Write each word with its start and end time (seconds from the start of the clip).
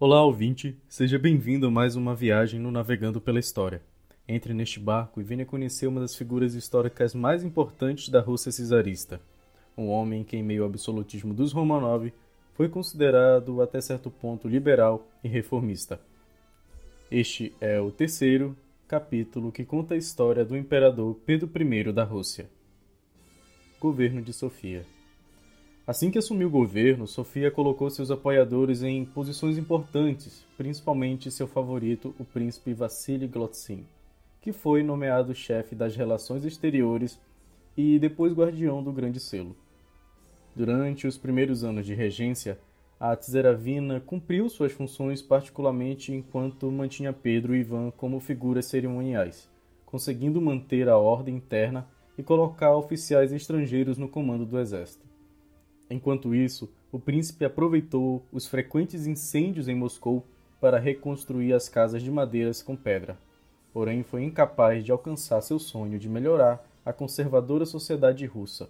Olá, 0.00 0.22
ouvinte! 0.22 0.78
Seja 0.88 1.18
bem-vindo 1.18 1.66
a 1.66 1.70
mais 1.72 1.96
uma 1.96 2.14
viagem 2.14 2.60
no 2.60 2.70
Navegando 2.70 3.20
pela 3.20 3.40
História. 3.40 3.82
Entre 4.28 4.54
neste 4.54 4.78
barco 4.78 5.20
e 5.20 5.24
venha 5.24 5.44
conhecer 5.44 5.88
uma 5.88 5.98
das 5.98 6.14
figuras 6.14 6.54
históricas 6.54 7.16
mais 7.16 7.42
importantes 7.42 8.08
da 8.08 8.20
Rússia 8.20 8.52
czarista. 8.52 9.20
Um 9.76 9.88
homem 9.88 10.22
que, 10.22 10.36
em 10.36 10.42
meio 10.44 10.62
ao 10.62 10.68
absolutismo 10.68 11.34
dos 11.34 11.50
Romanov, 11.50 12.12
foi 12.54 12.68
considerado 12.68 13.60
até 13.60 13.80
certo 13.80 14.08
ponto 14.08 14.46
liberal 14.46 15.04
e 15.24 15.26
reformista. 15.26 16.00
Este 17.10 17.52
é 17.60 17.80
o 17.80 17.90
terceiro 17.90 18.56
capítulo 18.86 19.50
que 19.50 19.64
conta 19.64 19.94
a 19.94 19.98
história 19.98 20.44
do 20.44 20.56
imperador 20.56 21.18
Pedro 21.26 21.50
I 21.60 21.92
da 21.92 22.04
Rússia. 22.04 22.48
Governo 23.80 24.22
de 24.22 24.32
Sofia. 24.32 24.86
Assim 25.88 26.10
que 26.10 26.18
assumiu 26.18 26.48
o 26.48 26.50
governo, 26.50 27.06
Sofia 27.06 27.50
colocou 27.50 27.88
seus 27.88 28.10
apoiadores 28.10 28.82
em 28.82 29.06
posições 29.06 29.56
importantes, 29.56 30.44
principalmente 30.54 31.30
seu 31.30 31.46
favorito, 31.46 32.14
o 32.18 32.26
príncipe 32.26 32.74
Vassili 32.74 33.26
Glotzin, 33.26 33.86
que 34.42 34.52
foi 34.52 34.82
nomeado 34.82 35.34
chefe 35.34 35.74
das 35.74 35.96
relações 35.96 36.44
exteriores 36.44 37.18
e 37.74 37.98
depois 37.98 38.34
guardião 38.34 38.82
do 38.82 38.92
Grande 38.92 39.18
Selo. 39.18 39.56
Durante 40.54 41.06
os 41.06 41.16
primeiros 41.16 41.64
anos 41.64 41.86
de 41.86 41.94
regência, 41.94 42.58
a 43.00 43.16
Tseravina 43.16 43.98
cumpriu 43.98 44.46
suas 44.50 44.72
funções 44.72 45.22
particularmente 45.22 46.12
enquanto 46.12 46.70
mantinha 46.70 47.14
Pedro 47.14 47.56
e 47.56 47.60
Ivan 47.60 47.90
como 47.92 48.20
figuras 48.20 48.66
cerimoniais, 48.66 49.48
conseguindo 49.86 50.38
manter 50.38 50.86
a 50.86 50.98
ordem 50.98 51.36
interna 51.36 51.88
e 52.18 52.22
colocar 52.22 52.76
oficiais 52.76 53.32
estrangeiros 53.32 53.96
no 53.96 54.06
comando 54.06 54.44
do 54.44 54.58
exército. 54.58 55.07
Enquanto 55.90 56.34
isso, 56.34 56.70
o 56.92 56.98
príncipe 56.98 57.44
aproveitou 57.44 58.22
os 58.32 58.46
frequentes 58.46 59.06
incêndios 59.06 59.68
em 59.68 59.74
Moscou 59.74 60.24
para 60.60 60.78
reconstruir 60.78 61.52
as 61.52 61.68
casas 61.68 62.02
de 62.02 62.10
madeiras 62.10 62.62
com 62.62 62.76
pedra. 62.76 63.18
Porém, 63.72 64.02
foi 64.02 64.24
incapaz 64.24 64.84
de 64.84 64.92
alcançar 64.92 65.40
seu 65.40 65.58
sonho 65.58 65.98
de 65.98 66.08
melhorar 66.08 66.64
a 66.84 66.92
conservadora 66.92 67.64
sociedade 67.64 68.24
russa. 68.26 68.68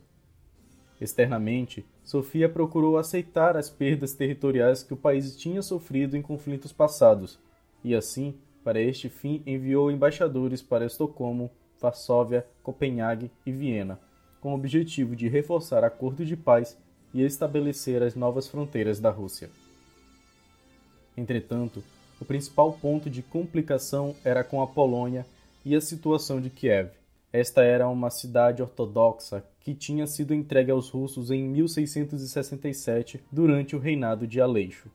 Externamente, 1.01 1.87
Sofia 2.03 2.48
procurou 2.48 2.98
aceitar 2.98 3.56
as 3.56 3.71
perdas 3.71 4.15
territoriais 4.15 4.83
que 4.83 4.93
o 4.93 4.97
país 4.97 5.37
tinha 5.37 5.62
sofrido 5.62 6.17
em 6.17 6.23
conflitos 6.23 6.73
passados, 6.73 7.39
e 7.84 7.95
assim, 7.95 8.34
para 8.65 8.81
este 8.81 9.09
fim, 9.09 9.43
enviou 9.47 9.91
embaixadores 9.91 10.61
para 10.61 10.84
Estocolmo, 10.84 11.50
Varsóvia, 11.81 12.45
Copenhague 12.62 13.31
e 13.47 13.53
Viena, 13.53 14.00
com 14.41 14.50
o 14.50 14.55
objetivo 14.56 15.15
de 15.15 15.28
reforçar 15.28 15.84
acordos 15.84 16.27
de 16.27 16.37
paz 16.37 16.77
e 17.12 17.23
estabelecer 17.23 18.03
as 18.03 18.14
novas 18.14 18.48
fronteiras 18.48 19.01
da 19.01 19.11
Rússia. 19.11 19.51
Entretanto, 21.17 21.83
o 22.20 22.25
principal 22.25 22.73
ponto 22.73 23.09
de 23.09 23.23
complicação 23.23 24.15
era 24.25 24.42
com 24.42 24.61
a 24.62 24.67
Polônia 24.67 25.27
e 25.65 25.75
a 25.75 25.81
situação 25.81 26.41
de 26.41 26.50
Kiev. 26.50 26.91
Esta 27.33 27.62
era 27.62 27.89
uma 27.89 28.11
cidade 28.11 28.62
ortodoxa 28.62 29.45
que 29.61 29.75
tinha 29.75 30.06
sido 30.06 30.33
entregue 30.33 30.70
aos 30.70 30.89
russos 30.89 31.31
em 31.31 31.42
1667 31.42 33.20
durante 33.31 33.77
o 33.77 33.78
reinado 33.78 34.27
de 34.27 34.41
Aleixo. 34.41 34.89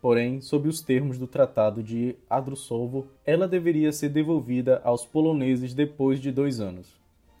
Porém, 0.00 0.40
sob 0.40 0.68
os 0.68 0.80
termos 0.80 1.18
do 1.18 1.26
Tratado 1.26 1.82
de 1.82 2.16
Adrusovo, 2.28 3.06
ela 3.24 3.48
deveria 3.48 3.92
ser 3.92 4.08
devolvida 4.08 4.80
aos 4.84 5.04
poloneses 5.04 5.74
depois 5.74 6.20
de 6.20 6.30
dois 6.30 6.60
anos. 6.60 6.96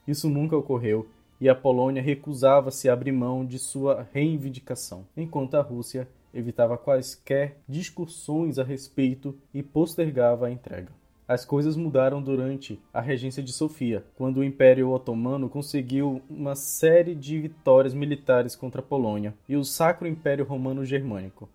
Isso 0.06 0.28
nunca 0.28 0.56
ocorreu 0.56 1.08
e 1.40 1.48
a 1.48 1.54
Polônia 1.54 2.02
recusava-se 2.02 2.88
a 2.88 2.92
abrir 2.92 3.12
mão 3.12 3.44
de 3.44 3.58
sua 3.58 4.06
reivindicação, 4.12 5.06
enquanto 5.16 5.54
a 5.54 5.62
Rússia 5.62 6.08
evitava 6.32 6.76
quaisquer 6.76 7.58
discussões 7.68 8.58
a 8.58 8.64
respeito 8.64 9.36
e 9.52 9.62
postergava 9.62 10.46
a 10.46 10.50
entrega. 10.50 10.92
As 11.26 11.44
coisas 11.44 11.76
mudaram 11.76 12.22
durante 12.22 12.80
a 12.92 13.02
regência 13.02 13.42
de 13.42 13.52
Sofia, 13.52 14.02
quando 14.16 14.38
o 14.38 14.44
Império 14.44 14.90
Otomano 14.90 15.48
conseguiu 15.48 16.22
uma 16.28 16.54
série 16.54 17.14
de 17.14 17.38
vitórias 17.38 17.92
militares 17.92 18.56
contra 18.56 18.80
a 18.80 18.84
Polônia 18.84 19.34
e 19.46 19.54
o 19.54 19.62
Sacro 19.62 20.08
Império 20.08 20.46
Romano 20.46 20.86
Germânico. 20.86 21.46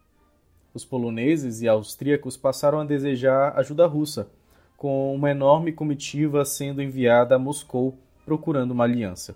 Os 0.75 0.85
poloneses 0.85 1.61
e 1.61 1.67
austríacos 1.67 2.37
passaram 2.37 2.79
a 2.79 2.85
desejar 2.85 3.57
ajuda 3.57 3.87
russa, 3.87 4.29
com 4.77 5.13
uma 5.15 5.31
enorme 5.31 5.71
comitiva 5.71 6.45
sendo 6.45 6.81
enviada 6.81 7.35
a 7.35 7.39
Moscou 7.39 7.97
procurando 8.25 8.71
uma 8.71 8.83
aliança. 8.83 9.35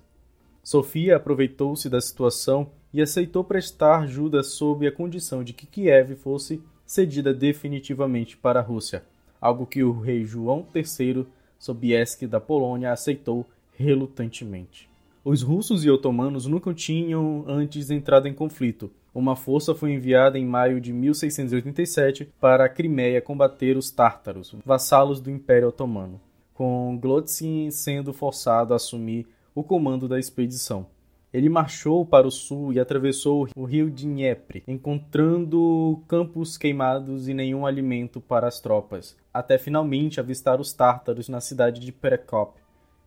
Sofia 0.67 1.15
aproveitou-se 1.15 1.89
da 1.89 2.01
situação 2.01 2.71
e 2.93 3.01
aceitou 3.01 3.41
prestar 3.41 4.01
ajuda 4.01 4.43
sob 4.43 4.85
a 4.85 4.91
condição 4.91 5.41
de 5.41 5.53
que 5.53 5.65
Kiev 5.65 6.13
fosse 6.15 6.61
cedida 6.85 7.33
definitivamente 7.33 8.35
para 8.35 8.59
a 8.59 8.61
Rússia, 8.61 9.01
algo 9.39 9.65
que 9.65 9.81
o 9.81 9.97
rei 9.97 10.25
João 10.25 10.67
III 10.75 11.25
Sobieski 11.57 12.27
da 12.27 12.41
Polônia 12.41 12.91
aceitou 12.91 13.45
relutantemente. 13.77 14.89
Os 15.23 15.41
russos 15.41 15.85
e 15.85 15.89
otomanos 15.89 16.45
nunca 16.45 16.73
tinham 16.73 17.45
antes 17.47 17.89
entrado 17.89 18.27
em 18.27 18.33
conflito. 18.33 18.91
Uma 19.15 19.37
força 19.37 19.73
foi 19.73 19.93
enviada 19.93 20.37
em 20.37 20.45
maio 20.45 20.81
de 20.81 20.91
1687 20.91 22.27
para 22.41 22.65
a 22.65 22.69
Crimeia 22.69 23.21
combater 23.21 23.77
os 23.77 23.89
tártaros, 23.89 24.53
vassalos 24.65 25.21
do 25.21 25.31
Império 25.31 25.69
Otomano, 25.69 26.19
com 26.53 26.99
Glotzin 27.01 27.71
sendo 27.71 28.11
forçado 28.11 28.73
a 28.73 28.75
assumir 28.75 29.25
o 29.57 29.63
comando 29.63 30.07
da 30.07 30.19
expedição. 30.19 30.85
Ele 31.33 31.49
marchou 31.49 32.05
para 32.05 32.27
o 32.27 32.31
sul 32.31 32.73
e 32.73 32.79
atravessou 32.79 33.47
o 33.55 33.65
rio 33.65 33.89
Dnieper, 33.89 34.61
encontrando 34.67 35.99
campos 36.07 36.59
queimados 36.59 37.27
e 37.27 37.33
nenhum 37.33 37.65
alimento 37.65 38.21
para 38.21 38.47
as 38.47 38.59
tropas, 38.59 39.17
até 39.33 39.57
finalmente 39.57 40.19
avistar 40.19 40.61
os 40.61 40.73
tártaros 40.73 41.27
na 41.27 41.41
cidade 41.41 41.81
de 41.81 41.91
Perekop. 41.91 42.59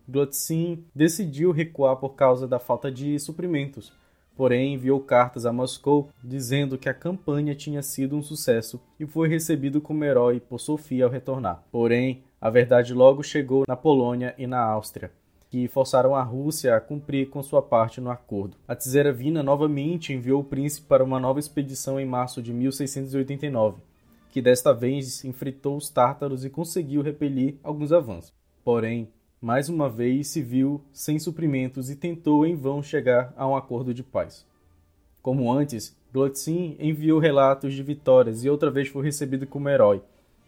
Glotzin 0.09 0.84
decidiu 0.93 1.53
recuar 1.53 1.97
por 1.99 2.16
causa 2.16 2.49
da 2.49 2.59
falta 2.59 2.91
de 2.91 3.16
suprimentos, 3.21 3.93
porém 4.37 4.75
enviou 4.75 4.99
cartas 4.99 5.47
a 5.47 5.53
Moscou 5.53 6.09
dizendo 6.22 6.77
que 6.77 6.89
a 6.89 6.94
campanha 6.94 7.55
tinha 7.55 7.81
sido 7.81 8.16
um 8.16 8.22
sucesso 8.22 8.81
e 8.99 9.06
foi 9.06 9.28
recebido 9.28 9.81
como 9.81 10.05
herói 10.05 10.41
por 10.41 10.59
Sofia 10.59 11.05
ao 11.05 11.10
retornar. 11.12 11.62
Porém, 11.71 12.25
a 12.41 12.50
verdade 12.50 12.93
logo 12.93 13.22
chegou 13.22 13.62
na 13.69 13.77
Polônia 13.77 14.34
e 14.37 14.49
na 14.49 14.60
Áustria 14.60 15.12
que 15.50 15.66
forçaram 15.66 16.15
a 16.15 16.22
Rússia 16.22 16.77
a 16.77 16.81
cumprir 16.81 17.28
com 17.28 17.43
sua 17.43 17.61
parte 17.61 18.00
no 18.00 18.09
acordo. 18.09 18.56
A 18.69 18.77
Tseravina 18.77 19.43
novamente 19.43 20.12
enviou 20.12 20.41
o 20.41 20.44
príncipe 20.44 20.87
para 20.87 21.03
uma 21.03 21.19
nova 21.19 21.41
expedição 21.41 21.99
em 21.99 22.06
março 22.06 22.41
de 22.41 22.53
1689, 22.53 23.83
que 24.31 24.41
desta 24.41 24.72
vez 24.72 25.25
enfrentou 25.25 25.77
os 25.77 25.91
tártaros 25.91 26.44
e 26.44 26.50
conseguiu 26.50 27.03
repelir 27.03 27.56
alguns 27.65 27.91
avanços. 27.91 28.33
Porém, 28.65 29.09
mais 29.41 29.69
uma 29.69 29.89
vez 29.89 30.28
se 30.28 30.41
viu 30.41 30.81
sem 30.93 31.19
suprimentos 31.19 31.91
e 31.91 31.97
tentou 31.97 32.47
em 32.47 32.55
vão 32.55 32.81
chegar 32.81 33.34
a 33.37 33.49
um 33.49 33.56
acordo 33.56 33.93
de 33.93 34.05
paz. 34.05 34.47
Como 35.21 35.53
antes, 35.53 35.97
Glotzin 36.12 36.77
enviou 36.78 37.19
relatos 37.19 37.75
de 37.75 37.83
vitórias 37.83 38.44
e 38.44 38.49
outra 38.49 38.71
vez 38.71 38.87
foi 38.87 39.03
recebido 39.03 39.49
como 39.49 39.69
herói. 39.69 40.00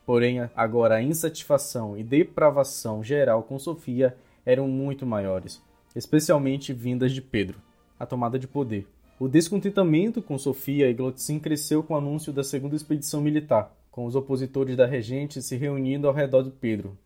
Porém, 0.06 0.48
agora 0.54 0.96
a 0.96 1.02
insatisfação 1.02 1.98
e 1.98 2.04
depravação 2.04 3.02
geral 3.02 3.42
com 3.42 3.58
Sofia 3.58 4.16
eram 4.44 4.68
muito 4.68 5.06
maiores, 5.06 5.62
especialmente 5.94 6.72
vindas 6.72 7.12
de 7.12 7.20
Pedro, 7.20 7.58
a 7.98 8.06
tomada 8.06 8.38
de 8.38 8.46
poder. 8.46 8.86
O 9.18 9.28
descontentamento 9.28 10.20
com 10.20 10.36
Sofia 10.36 10.90
e 10.90 10.94
Glotzin 10.94 11.38
cresceu 11.38 11.82
com 11.82 11.94
o 11.94 11.96
anúncio 11.96 12.32
da 12.32 12.42
segunda 12.42 12.74
expedição 12.74 13.20
militar, 13.20 13.72
com 13.90 14.06
os 14.06 14.16
opositores 14.16 14.76
da 14.76 14.86
regente 14.86 15.40
se 15.42 15.54
reunindo 15.56 16.08
ao 16.08 16.14
redor 16.14 16.42
de 16.42 16.50
Pedro. 16.50 16.98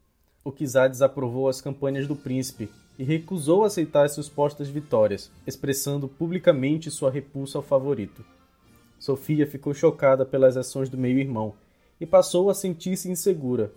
O 0.45 0.53
czar 0.53 0.89
desaprovou 0.89 1.49
as 1.49 1.61
campanhas 1.61 2.07
do 2.07 2.15
príncipe 2.15 2.71
e 2.99 3.05
recusou 3.05 3.65
aceitar 3.65 4.09
suas 4.09 4.27
supostas 4.27 4.69
vitórias, 4.69 5.31
expressando 5.47 6.09
publicamente 6.09 6.91
sua 6.91 7.11
repulsa 7.11 7.59
ao 7.59 7.63
favorito. 7.63 8.25
Sofia 8.99 9.47
ficou 9.47 9.75
chocada 9.75 10.25
pelas 10.25 10.57
ações 10.57 10.89
do 10.89 10.97
meio-irmão 10.97 11.55
e 12.01 12.07
passou 12.07 12.49
a 12.49 12.55
sentir-se 12.55 13.11
insegura, 13.11 13.73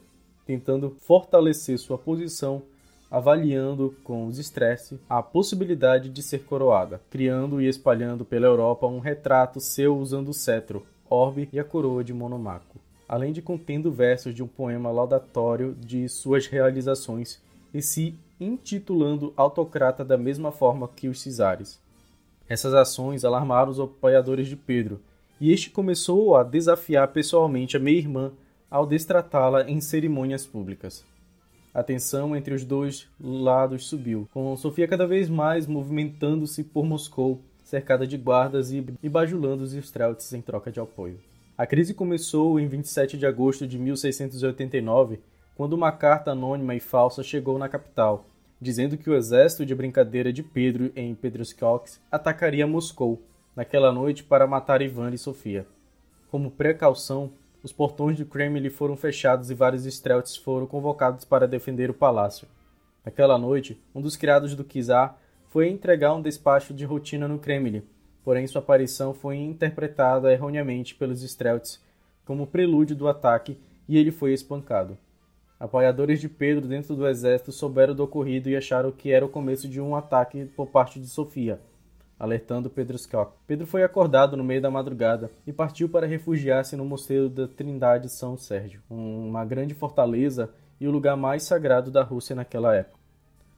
tentando 0.46 0.96
fortalecer 1.02 1.78
sua 1.78 1.98
posição 1.98 2.62
avaliando 3.10 3.96
com 4.04 4.28
os 4.28 4.38
estresse 4.38 5.00
a 5.10 5.22
possibilidade 5.24 6.10
de 6.10 6.22
ser 6.22 6.44
coroada, 6.44 7.02
criando 7.10 7.62
e 7.62 7.68
espalhando 7.68 8.24
pela 8.24 8.46
Europa 8.46 8.86
um 8.86 9.00
retrato 9.00 9.60
seu 9.60 9.98
usando 9.98 10.30
o 10.30 10.34
cetro, 10.34 10.86
orbe 11.10 11.50
e 11.52 11.60
a 11.60 11.64
coroa 11.64 12.04
de 12.04 12.14
Monomaco, 12.14 12.78
além 13.08 13.34
de 13.34 13.42
contendo 13.42 13.92
versos 13.92 14.34
de 14.34 14.44
um 14.44 14.48
poema 14.48 14.92
laudatório 14.92 15.76
de 15.80 16.08
suas 16.08 16.46
realizações 16.46 17.42
e 17.74 17.82
se 17.82 18.16
intitulando 18.40 19.34
autocrata 19.36 20.06
da 20.06 20.18
mesma 20.18 20.52
forma 20.52 20.88
que 20.88 21.08
os 21.08 21.20
cisares. 21.20 21.80
Essas 22.48 22.74
ações 22.74 23.26
alarmaram 23.26 23.72
os 23.72 23.80
apoiadores 23.80 24.48
de 24.48 24.56
Pedro, 24.56 25.00
e 25.42 25.52
este 25.52 25.70
começou 25.70 26.36
a 26.36 26.44
desafiar 26.44 27.08
pessoalmente 27.10 27.78
a 27.78 27.80
meia-irmã 27.80 28.32
ao 28.70 28.86
destratá-la 28.86 29.70
em 29.70 29.80
cerimônias 29.80 30.46
públicas. 30.46 31.06
A 31.80 31.84
tensão 31.84 32.36
entre 32.36 32.54
os 32.54 32.66
dois 32.66 33.08
lados 33.18 33.88
subiu, 33.88 34.28
com 34.34 34.54
Sofia 34.58 34.86
cada 34.86 35.08
vez 35.08 35.30
mais 35.30 35.66
movimentando-se 35.66 36.62
por 36.62 36.84
Moscou, 36.84 37.40
cercada 37.64 38.06
de 38.06 38.18
guardas 38.18 38.70
e 38.74 39.08
bajulando 39.08 39.64
os 39.64 39.72
Strelts 39.72 40.34
em 40.34 40.42
troca 40.42 40.74
de 40.74 40.82
apoio. 40.82 41.22
A 41.58 41.66
crise 41.66 41.94
começou 41.94 42.60
em 42.60 42.68
27 42.68 43.18
de 43.18 43.26
agosto 43.26 43.66
de 43.66 43.80
1689, 43.80 45.22
quando 45.56 45.72
uma 45.72 45.90
carta 45.90 46.32
anônima 46.32 46.76
e 46.76 46.82
falsa 46.82 47.24
chegou 47.24 47.58
na 47.58 47.70
capital, 47.70 48.26
dizendo 48.60 48.98
que 48.98 49.10
o 49.10 49.16
exército 49.16 49.66
de 49.66 49.74
brincadeira 49.74 50.34
de 50.34 50.44
Pedro 50.44 50.92
em 50.98 51.16
Pedroskioks 51.16 52.02
atacaria 52.12 52.68
Moscou 52.68 53.22
naquela 53.56 53.94
noite 53.94 54.22
para 54.22 54.46
matar 54.46 54.82
Ivan 54.82 55.14
e 55.14 55.18
Sofia. 55.18 55.66
Como 56.30 56.52
precaução, 56.52 57.32
os 57.64 57.74
portões 57.74 58.18
do 58.18 58.26
Kremlin 58.26 58.70
foram 58.70 58.96
fechados 58.96 59.50
e 59.52 59.54
vários 59.54 59.86
strelts 59.86 60.36
foram 60.36 60.66
convocados 60.66 61.26
para 61.26 61.48
defender 61.48 61.90
o 61.90 61.94
palácio. 61.94 62.48
Naquela 63.04 63.38
noite, 63.38 63.82
um 63.94 64.02
dos 64.02 64.16
criados 64.16 64.56
do 64.56 64.64
czar 64.64 65.18
foi 65.48 65.68
entregar 65.68 66.14
um 66.14 66.22
despacho 66.22 66.74
de 66.74 66.86
rotina 66.86 67.28
no 67.28 67.40
Kremlin, 67.40 67.84
porém 68.24 68.48
sua 68.48 68.60
aparição 68.62 69.14
foi 69.14 69.38
interpretada 69.38 70.32
erroneamente 70.32 70.96
pelos 70.96 71.24
strelts 71.24 71.82
como 72.26 72.48
prelúdio 72.48 72.96
do 72.96 73.08
ataque 73.08 73.58
e 73.88 73.98
ele 73.98 74.12
foi 74.12 74.34
espancado. 74.34 74.98
Apoiadores 75.60 76.22
de 76.22 76.30
Pedro 76.30 76.68
dentro 76.68 76.96
do 76.96 77.08
exército 77.08 77.52
souberam 77.52 77.94
do 77.94 78.04
ocorrido 78.04 78.50
e 78.50 78.56
acharam 78.56 78.92
que 78.92 79.12
era 79.12 79.26
o 79.26 79.30
começo 79.30 79.68
de 79.68 79.82
um 79.82 79.96
ataque 79.96 80.46
por 80.56 80.68
parte 80.68 81.00
de 81.00 81.08
Sofia, 81.08 81.60
alertando 82.20 82.70
Pedro 82.70 82.98
Scott. 82.98 83.32
Pedro 83.48 83.66
foi 83.66 83.82
acordado 83.82 84.36
no 84.36 84.44
meio 84.44 84.62
da 84.62 84.70
madrugada 84.70 85.32
e 85.48 85.54
partiu 85.54 85.88
para 85.88 86.06
refugiar-se 86.06 86.76
no 86.76 86.84
mosteiro 86.84 87.30
da 87.30 87.48
Trindade 87.48 88.10
São 88.10 88.38
Sérgio, 88.38 88.82
uma 88.90 89.46
grande 89.46 89.74
fortaleza 89.74 90.50
e 90.80 90.88
o 90.88 90.92
lugar 90.92 91.16
mais 91.16 91.44
sagrado 91.44 91.90
da 91.90 92.04
Rússia 92.04 92.36
naquela 92.36 92.76
época. 92.76 93.00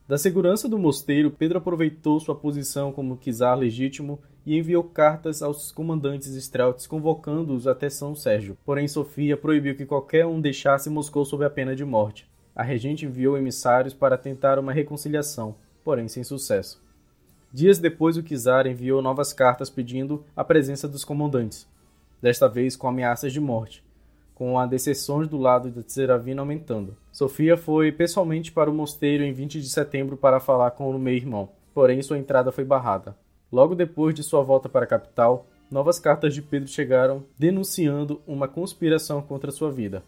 Da 0.07 0.17
segurança 0.17 0.67
do 0.67 0.77
mosteiro, 0.77 1.31
Pedro 1.31 1.57
aproveitou 1.57 2.19
sua 2.19 2.35
posição 2.35 2.91
como 2.91 3.17
czar 3.17 3.57
legítimo 3.57 4.19
e 4.45 4.57
enviou 4.57 4.83
cartas 4.83 5.41
aos 5.41 5.71
comandantes 5.71 6.35
Strelts 6.35 6.85
convocando-os 6.85 7.67
até 7.67 7.89
São 7.89 8.13
Sérgio. 8.13 8.57
Porém, 8.65 8.87
Sofia 8.87 9.37
proibiu 9.37 9.75
que 9.75 9.85
qualquer 9.85 10.25
um 10.25 10.41
deixasse 10.41 10.89
Moscou 10.89 11.23
sob 11.23 11.45
a 11.45 11.49
pena 11.49 11.75
de 11.75 11.85
morte. 11.85 12.29
A 12.53 12.63
regente 12.63 13.05
enviou 13.05 13.37
emissários 13.37 13.93
para 13.93 14.17
tentar 14.17 14.59
uma 14.59 14.73
reconciliação, 14.73 15.55
porém 15.83 16.07
sem 16.07 16.23
sucesso. 16.23 16.81
Dias 17.53 17.79
depois, 17.79 18.15
o 18.15 18.23
czar 18.23 18.65
enviou 18.65 19.01
novas 19.01 19.33
cartas 19.33 19.69
pedindo 19.69 20.23
a 20.33 20.41
presença 20.41 20.87
dos 20.87 21.03
comandantes, 21.03 21.67
desta 22.21 22.47
vez 22.47 22.77
com 22.77 22.87
ameaças 22.87 23.33
de 23.33 23.41
morte, 23.41 23.83
com 24.33 24.57
as 24.57 24.69
decepções 24.69 25.27
do 25.27 25.37
lado 25.37 25.69
da 25.69 25.83
Tseravina 25.83 26.41
aumentando. 26.41 26.95
Sofia 27.11 27.57
foi 27.57 27.91
pessoalmente 27.91 28.53
para 28.53 28.69
o 28.69 28.73
mosteiro 28.73 29.21
em 29.25 29.33
20 29.33 29.59
de 29.59 29.69
setembro 29.69 30.15
para 30.15 30.39
falar 30.39 30.71
com 30.71 30.89
o 30.89 30.97
meio-irmão, 30.97 31.49
porém 31.73 32.01
sua 32.01 32.17
entrada 32.17 32.53
foi 32.53 32.63
barrada. 32.63 33.17
Logo 33.51 33.75
depois 33.75 34.15
de 34.15 34.23
sua 34.23 34.41
volta 34.41 34.69
para 34.69 34.85
a 34.85 34.87
capital, 34.87 35.45
novas 35.69 35.99
cartas 35.99 36.33
de 36.33 36.41
Pedro 36.41 36.69
chegaram 36.69 37.25
denunciando 37.37 38.21
uma 38.25 38.47
conspiração 38.47 39.21
contra 39.21 39.51
sua 39.51 39.69
vida. 39.69 40.01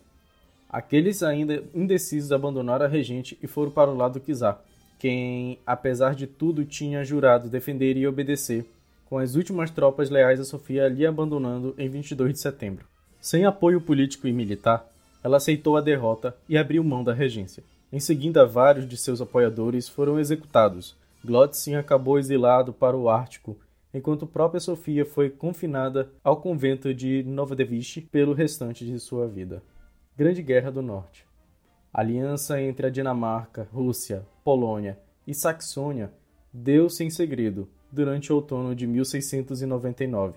Aqueles 0.69 1.21
ainda 1.21 1.61
indecisos 1.73 2.31
abandonaram 2.31 2.85
a 2.85 2.89
regente 2.89 3.37
e 3.43 3.47
foram 3.47 3.69
para 3.69 3.91
o 3.91 3.97
lado 3.97 4.17
do 4.17 4.33
czar 4.33 4.63
quem, 5.03 5.59
apesar 5.67 6.15
de 6.15 6.25
tudo, 6.25 6.63
tinha 6.63 7.03
jurado 7.03 7.49
defender 7.49 7.97
e 7.97 8.07
obedecer, 8.07 8.65
com 9.03 9.17
as 9.17 9.35
últimas 9.35 9.69
tropas 9.69 10.09
leais 10.09 10.39
a 10.39 10.45
Sofia 10.45 10.85
ali 10.85 11.05
abandonando 11.05 11.75
em 11.77 11.89
22 11.89 12.31
de 12.31 12.39
setembro. 12.39 12.85
Sem 13.19 13.43
apoio 13.43 13.81
político 13.81 14.29
e 14.29 14.31
militar, 14.31 14.89
ela 15.21 15.35
aceitou 15.35 15.75
a 15.75 15.81
derrota 15.81 16.33
e 16.47 16.57
abriu 16.57 16.81
mão 16.85 17.03
da 17.03 17.13
regência. 17.13 17.65
Em 17.91 17.99
seguida, 17.99 18.45
vários 18.45 18.87
de 18.87 18.95
seus 18.95 19.19
apoiadores 19.19 19.89
foram 19.89 20.17
executados. 20.17 20.95
Glotzin 21.21 21.75
acabou 21.75 22.17
exilado 22.17 22.71
para 22.71 22.95
o 22.95 23.09
Ártico, 23.09 23.57
enquanto 23.93 24.25
própria 24.25 24.61
Sofia 24.61 25.05
foi 25.05 25.29
confinada 25.29 26.07
ao 26.23 26.37
convento 26.37 26.93
de 26.93 27.23
Novodevichy 27.23 27.99
pelo 27.99 28.31
restante 28.31 28.85
de 28.85 28.97
sua 29.01 29.27
vida. 29.27 29.61
Grande 30.17 30.41
Guerra 30.41 30.71
do 30.71 30.81
Norte. 30.81 31.25
Aliança 31.93 32.59
entre 32.59 32.87
a 32.87 32.89
Dinamarca, 32.89 33.67
Rússia, 33.71 34.25
Polônia 34.43 34.97
e 35.27 35.33
Saxônia 35.33 36.11
deu-se 36.51 37.03
em 37.03 37.09
segredo 37.09 37.69
durante 37.91 38.33
o 38.33 38.35
outono 38.35 38.75
de 38.75 38.87
1699. 38.87 40.33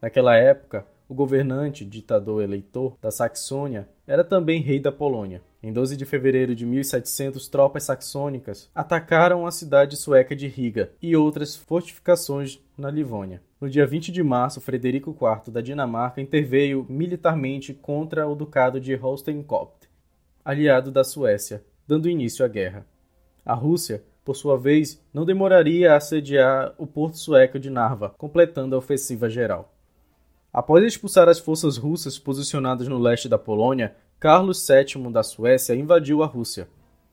Naquela 0.00 0.36
época, 0.36 0.86
o 1.08 1.14
governante, 1.14 1.84
ditador 1.84 2.42
eleitor 2.42 2.96
da 3.02 3.10
Saxônia, 3.10 3.88
era 4.06 4.22
também 4.22 4.60
rei 4.60 4.78
da 4.78 4.92
Polônia. 4.92 5.42
Em 5.60 5.72
12 5.72 5.96
de 5.96 6.04
fevereiro 6.04 6.54
de 6.54 6.64
1700, 6.64 7.48
tropas 7.48 7.84
saxônicas 7.84 8.70
atacaram 8.72 9.44
a 9.44 9.50
cidade 9.50 9.96
sueca 9.96 10.36
de 10.36 10.46
Riga 10.46 10.92
e 11.02 11.16
outras 11.16 11.56
fortificações 11.56 12.60
na 12.76 12.90
Livônia. 12.90 13.42
No 13.60 13.68
dia 13.68 13.84
20 13.84 14.12
de 14.12 14.22
março, 14.22 14.60
Frederico 14.60 15.10
IV 15.10 15.52
da 15.52 15.60
Dinamarca 15.60 16.20
interveio 16.20 16.86
militarmente 16.88 17.74
contra 17.74 18.28
o 18.28 18.36
ducado 18.36 18.80
de 18.80 18.94
Holstein-Gottorp, 18.94 19.77
aliado 20.48 20.90
da 20.90 21.04
Suécia, 21.04 21.62
dando 21.86 22.08
início 22.08 22.42
à 22.42 22.48
guerra. 22.48 22.86
A 23.44 23.52
Rússia, 23.52 24.02
por 24.24 24.34
sua 24.34 24.56
vez, 24.56 24.98
não 25.12 25.26
demoraria 25.26 25.92
a 25.92 25.96
assediar 25.96 26.74
o 26.78 26.86
porto 26.86 27.18
sueco 27.18 27.58
de 27.58 27.68
Narva, 27.68 28.14
completando 28.16 28.74
a 28.74 28.78
ofensiva 28.78 29.28
geral. 29.28 29.74
Após 30.50 30.82
expulsar 30.82 31.28
as 31.28 31.38
forças 31.38 31.76
russas 31.76 32.18
posicionadas 32.18 32.88
no 32.88 32.98
leste 32.98 33.28
da 33.28 33.36
Polônia, 33.36 33.94
Carlos 34.18 34.66
VII 34.66 35.12
da 35.12 35.22
Suécia 35.22 35.74
invadiu 35.74 36.22
a 36.22 36.26
Rússia. 36.26 36.66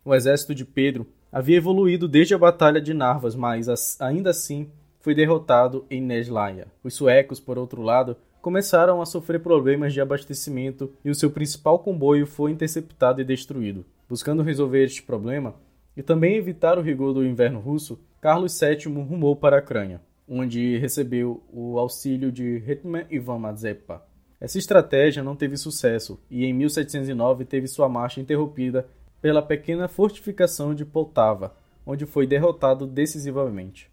O 0.05 0.15
exército 0.15 0.55
de 0.55 0.63
Pedro 0.63 1.05
havia 1.29 1.57
evoluído 1.57 2.07
desde 2.07 2.33
a 2.33 2.37
Batalha 2.37 2.79
de 2.79 2.93
Narvas, 2.93 3.35
mas 3.35 3.99
ainda 3.99 4.29
assim 4.29 4.71
foi 5.01 5.13
derrotado 5.13 5.85
em 5.89 6.01
Neslaia. 6.01 6.67
Os 6.81 6.93
suecos, 6.93 7.41
por 7.41 7.57
outro 7.57 7.81
lado, 7.81 8.15
começaram 8.45 9.01
a 9.01 9.07
sofrer 9.07 9.39
problemas 9.39 9.91
de 9.91 9.99
abastecimento 9.99 10.93
e 11.03 11.09
o 11.09 11.15
seu 11.15 11.31
principal 11.31 11.79
comboio 11.79 12.27
foi 12.27 12.51
interceptado 12.51 13.19
e 13.19 13.25
destruído. 13.25 13.83
Buscando 14.07 14.43
resolver 14.43 14.83
este 14.83 15.01
problema, 15.01 15.55
e 15.97 16.03
também 16.03 16.35
evitar 16.35 16.77
o 16.77 16.81
rigor 16.83 17.11
do 17.11 17.25
inverno 17.25 17.59
russo, 17.59 17.99
Carlos 18.21 18.59
VII 18.59 18.93
rumou 19.01 19.35
para 19.35 19.57
a 19.57 19.61
Ucrânia, 19.61 19.99
onde 20.29 20.77
recebeu 20.77 21.41
o 21.51 21.79
auxílio 21.79 22.31
de 22.31 22.61
Hetman 22.67 23.07
Ivan 23.09 23.39
Mazepa. 23.39 24.05
Essa 24.39 24.59
estratégia 24.59 25.23
não 25.23 25.35
teve 25.35 25.57
sucesso 25.57 26.19
e 26.29 26.45
em 26.45 26.53
1709 26.53 27.45
teve 27.45 27.65
sua 27.65 27.89
marcha 27.89 28.21
interrompida 28.21 28.87
pela 29.19 29.41
pequena 29.41 29.87
fortificação 29.87 30.75
de 30.75 30.85
Poltava, 30.85 31.55
onde 31.83 32.05
foi 32.05 32.27
derrotado 32.27 32.85
decisivamente. 32.85 33.89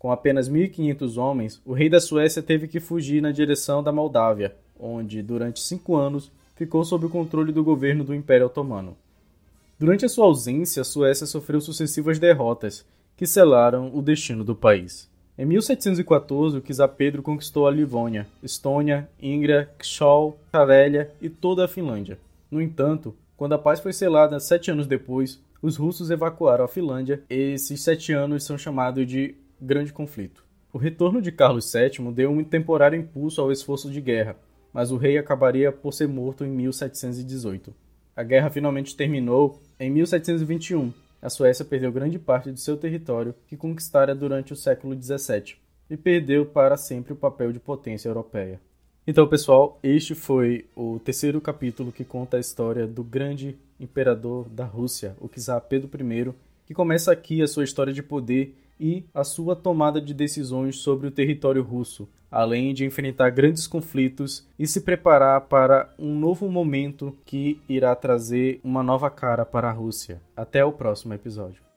Com 0.00 0.10
apenas 0.10 0.48
1.500 0.48 1.18
homens, 1.18 1.60
o 1.62 1.74
rei 1.74 1.90
da 1.90 2.00
Suécia 2.00 2.42
teve 2.42 2.66
que 2.66 2.80
fugir 2.80 3.20
na 3.20 3.30
direção 3.30 3.82
da 3.82 3.92
Moldávia, 3.92 4.56
onde, 4.80 5.22
durante 5.22 5.60
cinco 5.60 5.94
anos, 5.94 6.32
ficou 6.56 6.82
sob 6.86 7.04
o 7.04 7.10
controle 7.10 7.52
do 7.52 7.62
governo 7.62 8.02
do 8.02 8.14
Império 8.14 8.46
Otomano. 8.46 8.96
Durante 9.78 10.06
a 10.06 10.08
sua 10.08 10.24
ausência, 10.24 10.80
a 10.80 10.86
Suécia 10.86 11.26
sofreu 11.26 11.60
sucessivas 11.60 12.18
derrotas, 12.18 12.82
que 13.14 13.26
selaram 13.26 13.94
o 13.94 14.00
destino 14.00 14.42
do 14.42 14.54
país. 14.54 15.06
Em 15.36 15.44
1714, 15.44 16.56
o 16.56 16.62
czar 16.62 16.88
Pedro 16.88 17.22
conquistou 17.22 17.68
a 17.68 17.70
Livônia, 17.70 18.26
Estônia, 18.42 19.06
Ingria, 19.20 19.68
Kshol, 19.78 20.34
Karélia 20.50 21.10
e 21.20 21.28
toda 21.28 21.66
a 21.66 21.68
Finlândia. 21.68 22.18
No 22.50 22.62
entanto, 22.62 23.14
quando 23.36 23.52
a 23.52 23.58
paz 23.58 23.80
foi 23.80 23.92
selada 23.92 24.40
sete 24.40 24.70
anos 24.70 24.86
depois, 24.86 25.38
os 25.60 25.76
russos 25.76 26.10
evacuaram 26.10 26.64
a 26.64 26.68
Finlândia 26.68 27.22
e 27.28 27.52
esses 27.52 27.82
sete 27.82 28.14
anos 28.14 28.44
são 28.44 28.56
chamados 28.56 29.06
de 29.06 29.34
Grande 29.60 29.92
Conflito. 29.92 30.42
O 30.72 30.78
retorno 30.78 31.20
de 31.20 31.30
Carlos 31.30 31.70
VII 31.72 32.12
deu 32.12 32.30
um 32.30 32.42
temporário 32.42 32.98
impulso 32.98 33.40
ao 33.40 33.52
esforço 33.52 33.90
de 33.90 34.00
guerra, 34.00 34.36
mas 34.72 34.90
o 34.90 34.96
rei 34.96 35.18
acabaria 35.18 35.70
por 35.70 35.92
ser 35.92 36.08
morto 36.08 36.44
em 36.44 36.48
1718. 36.48 37.74
A 38.16 38.22
guerra 38.22 38.50
finalmente 38.50 38.96
terminou 38.96 39.60
em 39.78 39.90
1721. 39.90 40.92
A 41.20 41.28
Suécia 41.28 41.64
perdeu 41.64 41.92
grande 41.92 42.18
parte 42.18 42.50
de 42.50 42.60
seu 42.60 42.76
território 42.76 43.34
que 43.46 43.56
conquistara 43.56 44.14
durante 44.14 44.52
o 44.52 44.56
século 44.56 44.94
XVII 45.00 45.56
e 45.90 45.96
perdeu 45.96 46.46
para 46.46 46.76
sempre 46.76 47.12
o 47.12 47.16
papel 47.16 47.52
de 47.52 47.58
potência 47.58 48.08
europeia. 48.08 48.60
Então, 49.06 49.26
pessoal, 49.26 49.78
este 49.82 50.14
foi 50.14 50.66
o 50.76 51.00
terceiro 51.00 51.40
capítulo 51.40 51.90
que 51.90 52.04
conta 52.04 52.36
a 52.36 52.40
história 52.40 52.86
do 52.86 53.02
grande 53.02 53.56
imperador 53.78 54.48
da 54.48 54.64
Rússia, 54.64 55.16
o 55.20 55.28
czar 55.28 55.60
Pedro 55.62 55.90
I, 55.94 56.32
que 56.66 56.74
começa 56.74 57.10
aqui 57.10 57.42
a 57.42 57.48
sua 57.48 57.64
história 57.64 57.92
de 57.92 58.02
poder 58.02 58.54
e 58.80 59.04
a 59.12 59.22
sua 59.22 59.54
tomada 59.54 60.00
de 60.00 60.14
decisões 60.14 60.76
sobre 60.76 61.06
o 61.06 61.10
território 61.10 61.62
russo, 61.62 62.08
além 62.30 62.72
de 62.72 62.84
enfrentar 62.84 63.30
grandes 63.30 63.66
conflitos 63.66 64.48
e 64.58 64.66
se 64.66 64.80
preparar 64.80 65.42
para 65.42 65.92
um 65.98 66.18
novo 66.18 66.48
momento 66.48 67.14
que 67.26 67.60
irá 67.68 67.94
trazer 67.94 68.60
uma 68.64 68.82
nova 68.82 69.10
cara 69.10 69.44
para 69.44 69.68
a 69.68 69.72
Rússia. 69.72 70.22
Até 70.34 70.64
o 70.64 70.72
próximo 70.72 71.12
episódio. 71.12 71.69